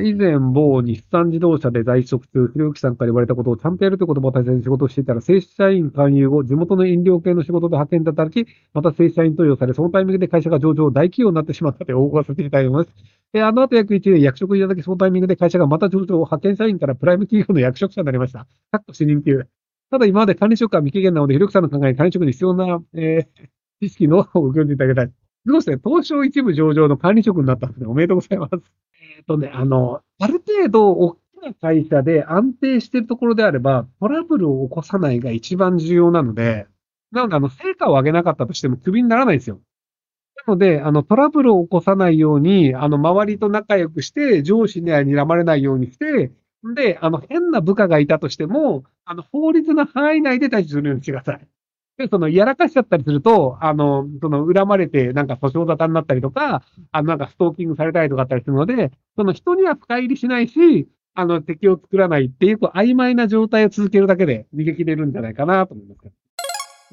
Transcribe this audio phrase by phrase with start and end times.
[0.00, 12.90] え以前、某日産自動車で在職中、ひろゆきさんから言われたことをちゃんとやるという言葉を大切に仕事をしていたら、正社員勧誘後、地元の飲料系の仕事で派遣で働き、また正社員登用され、そのタイミングで会社が上場、大企業になってしまったと応募させていただきます。
[13.32, 18.46] えあの後約1年役職いただき、そのタイミングで会社がまた上場、派遣社員からプライム企業の役職者になりました。
[18.70, 19.44] かっこ主任級。
[19.90, 25.06] ただ今まで管理職は未経験なので、ひろゆきさんの考えに管理職に必要な、えー知識のを受けていただきたい。
[25.08, 25.12] す
[25.50, 25.78] ごいですね。
[25.84, 27.86] 東証一部上場の管理職になったんで。
[27.86, 28.54] おめでとうございます。
[29.16, 36.66] えっ、とね、あの、ある程度大きな会社で安定しているところであれば、トラブルを起こさないが一番重要なので、
[37.12, 39.60] なので、あの、成果を上げなかったとしてもクビにならないんですよ。
[40.46, 46.32] なので、あの、トラブルを起こさないように、あの、周りと仲良くして、上司には睨まれないようにして、
[46.76, 51.48] で、あの、変な部下がいたとしても、あの、法律の範囲内で対処するようにしてください。
[51.96, 66.00] で、その、やらかしちゃったりすると、あの、その、恨まれて、なんか訴訟沙汰になったりとか、あの、なんかストーキングされたりとかあったりするので、その人には深入りしないし、あの、敵を作らないっていう、こう、曖昧な状態を続けるだけで逃げ切れるんじゃないかなと思います。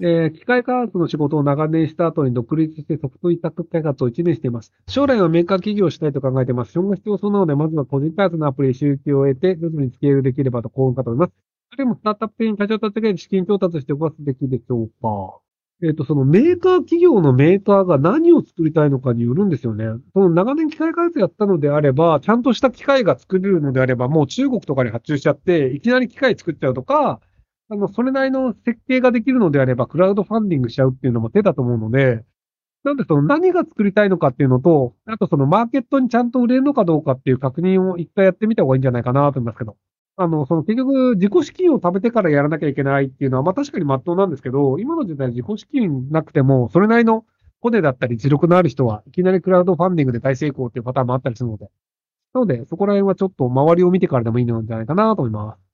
[0.04, 4.72] えー機械開発の仕事を長年した後に独立してソフト委託開発を1年しています。
[4.88, 6.72] 将来はメーカー企業をしたいと考えています。
[6.72, 11.51] 資本が必要そうなので、まずは個人開発のアプリ収益を得て、徐々にスケールできればと幸運かと思います。
[11.74, 15.40] それでもスタートアップ的に会社を立ち上げて資金調達して動かすべきでしょうか。
[15.84, 19.86] えっ、と、そのメーカー企業のメーカーが何を作りたいのかによるんですよね。
[20.14, 27.22] その長年機械開発やったのであれば、ちゃんとした機械が作れるのであれば、もう中国とかに発注しちゃって、いきなり機械作っちゃうとか、
[27.70, 32.26] あの、それなりの設計ができるのであれば、クラウドファンディングしちゃうっていうのも手だと思うので、
[32.84, 39.78] なんでその何が作りたいのかっていうのと、あとそのマーケットにちゃんと売れるのかどうかっていう確認を一回やってみた方がいいんじゃないかなと思いますけど。
[40.18, 47.26] あの、その結局自己資金を食べてからやらなきゃいけないっていうのは、まあ確かに真っ当なんですけど、今の時代自己資金なくても、それなりの
[47.62, 51.70] コネだったり実力のある人はいきなりクラウドファンディングで大成功っていうパターンもあったりするので。
[52.34, 55.72] なので、そこら辺はちょっと周りを見てからでもいいのではないかなと思います。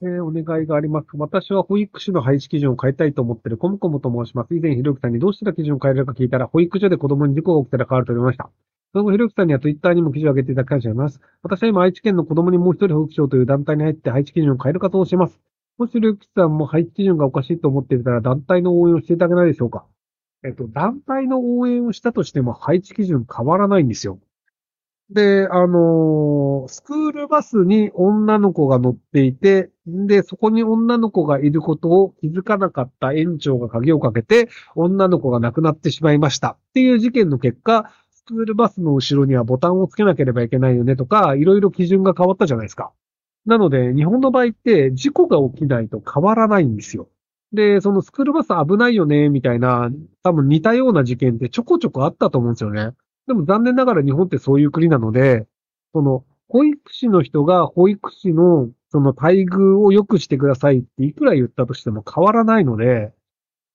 [0.00, 1.06] えーお願いがあります。
[1.14, 4.54] 私は保育士の配置基準を変えたいと思っているコムコムと申します。
[4.54, 8.50] 以前、ひろゆきさんにどうしたら基準を変えるか聞いたら、保育所で子供に事故が起きたら変わると言いました。
[8.98, 11.20] その後、ひろきさんにはツイッターにも記事を上げていただき感謝します。
[11.44, 15.38] 私は今、愛知県の子供にもう一人保育所という団体に入って配置基準を変える活動をしています。
[15.78, 19.86] もしひろきさんも配置基準がおかしいと思っていたら、団体の応援をしていただけないでしょうか。
[20.44, 24.18] えっと、団体の応援をしたとしても配置基準変わらないんですよ。
[25.10, 36.58] で、あのースクールバスに女の子が乗っていて、で、そこに女の子がいることを気づかなかった園長が鍵をかけて、女の子が亡くなってしまいました。
[36.70, 37.90] っていう事件の結果、
[38.28, 42.92] クールバスの後ろにはボタンをつけなければいけないよねとか、いろいろ基準が変わったじゃないですか。
[43.46, 47.08] なので、日本の場合って事故が起きないと変わらないんですよ。
[47.54, 49.90] で、そのスクールバス危ないよね、みたいな、
[50.22, 52.90] 多分似たような事件ってちょこちょこあったと思うんですよね。
[53.26, 55.46] でも残念ながら日本ってそういう国なので、
[55.94, 63.12] その、保育士の人が保育士のその待遇を良くしてくださいっていくら言ったとしても変わらないので、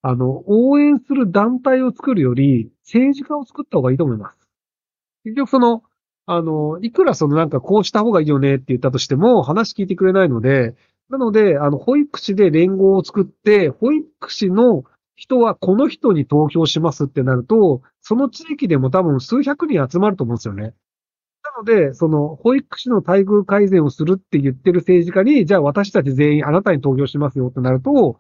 [0.02, 4.43] あの、応援する団体を作るより政治家を作った方がいいと思います。
[5.24, 5.84] 結局その、
[6.26, 10.76] あの、いくらそのなんかこうした方がいいよねって言ったとしても話聞いてくれないので、
[11.10, 14.84] なので、あの、保育士で連合を作って、保育士の
[15.16, 20.74] 人はこの人に投票しますってなると、その地域でも多分数百人集まると思うんですよね。
[21.44, 28.20] なので、その、保育士の待遇改善をするって言ってる政治家に、じゃあ私たち全員あなたに投票しますよってなると、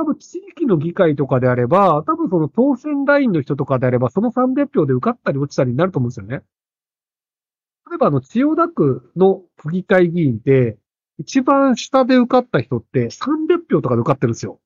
[0.00, 6.42] 多分地域の議会とかであれば、多分その当選ラインの人とかであれば、その300票で受かったり落ちたりになると思うんですよね。
[7.90, 10.78] 例えばあの、千代田区の区議会議員って、
[11.18, 14.58] 一番下で受かった人って300票とかで受かってるんですよ。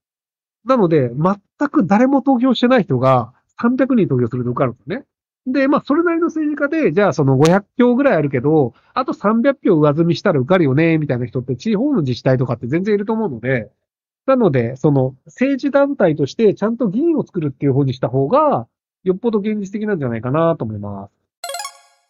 [0.64, 5.04] なので、全く誰も投票してない人が300人投票すると受かるんですよね。
[5.46, 13.72] で、まあ、それなりの政治家で、じゃあその500票ぐらいあるけど、あと300票上積みしたら受かるよね、みたいな人って地方の自治体とかって全然いると思うので、
[14.26, 18.66] なので、その政治団体としてちゃんと議員を作るっていう方にした方が、
[19.02, 21.24] よっぽど現実的なんじゃないかなと思います。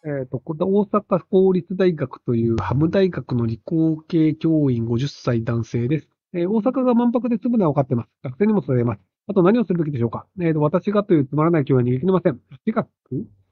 [0.07, 6.09] えっ、と、これ大阪公立大学というハム大学の理工系教員50歳男性です。
[6.33, 8.09] えー大阪が万博で粒な分かってます。
[8.23, 9.01] 学生にも伝えます。
[9.27, 12.39] あと何をするべきでしょうかえーと、私がというつまらない教員は逃げ切れません。
[12.51, 12.87] 私学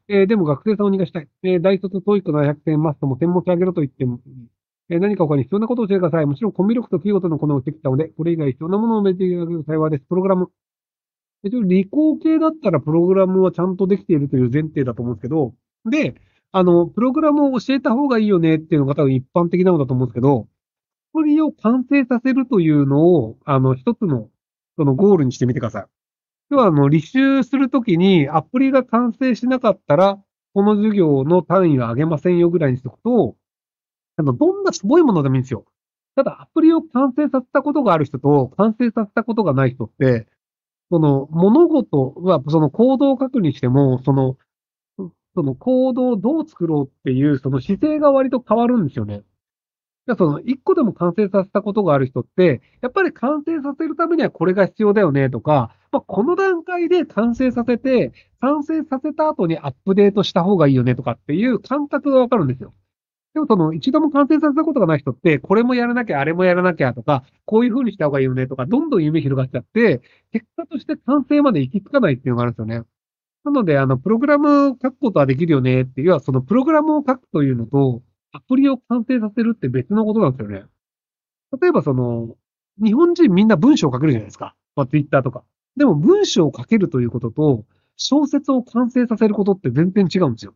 [0.10, 1.28] えーでも学生さんを逃がしたい。
[1.44, 4.20] えー大卒トイック700点マストも専門性上げろと言っても、
[4.90, 6.26] え何か他に必要なことを教えてください。
[6.26, 10.06] もちろんコミュ力と企業とのこのをしてきたので、これ以外必要なものを埋めていただけると幸いです。
[10.08, 10.50] プログラム。
[11.44, 15.54] えっと、理工系だったらプログラムはちゃんとできているという前提だと思うんですけど、
[15.90, 16.16] で、
[16.52, 20.48] あの、プログラムを教えた方がいいよねっていうのが多分一般的なのだと思うんですけど、
[21.14, 24.30] アプリを完成させるというのを、あの、一つの、
[24.78, 25.86] そのゴールにしてみてください。
[26.52, 33.36] 要は、あの、履修するときにアプリが完成しなかったら、この授業の単位は上げませんよぐらいにしておくと、
[34.18, 35.66] あの、どんなすごいものでもいいんですよ。
[36.16, 40.28] ただ、アプリを完成させたことがある人と、完成させたことがない人って、
[40.92, 44.38] その、物事は、その行動を書くにしても、その、
[45.36, 49.24] その行動をどう作ろうっていう、その姿勢が割と変わるんですよね。
[50.18, 58.12] その、一個でも完成させたことがある人って、やっぱり完成させるためにはこれが必要だよねとか、まあ、この段階で完成させて、
[58.42, 62.74] 完成させた後にアップデートした方がいいよねとかっていう感覚がわかるんですよ。
[63.34, 70.02] でもその、一度も完成させたことがない人って、これもやらなきゃ、あれもやらなきゃとか、こういう風にした方がいいよねとか、どんどん夢広がっちゃって、
[70.32, 72.86] 結果として完成まで行き着かないっていうのがあるんですよね。
[73.44, 80.66] なので、あの、プログラムを書くことはできるよねっていう、要はそのプログラムを書くというのと、アプリを完成させるって別のことなんですよね。
[81.60, 82.36] 例えばその、
[82.82, 84.56] 日本人みんな文章を書けるじゃないですか。
[84.76, 85.44] まあ、ツイッターとか。
[85.76, 87.66] でも文章を書けるということと、
[87.96, 90.56] 小説を完成させることって全然違うんですよ。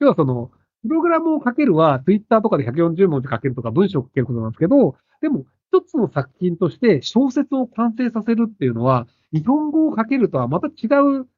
[0.00, 0.50] 要はその、
[0.82, 10.88] プログラムを書けるは、ツイッターとかで140文字書けるとか文章を書けることなんですけど、でも、一つの作品として小説を完成させるっていうのは、日本語を書けるとはまた違
[11.20, 11.28] う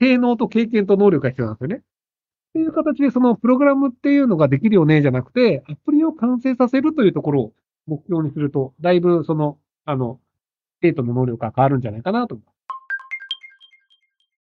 [0.00, 1.76] 性能と経験と能力が必要なんですよね。
[1.76, 1.80] っ
[2.54, 7.52] ていう形で、そのプログラムっていうのができるよね、じゃなくて、アプリを完成させるというところを
[7.86, 10.20] 目標にすると、だいぶその、あの、
[10.80, 12.57] デートの能力が変わるんじゃないかなと思います。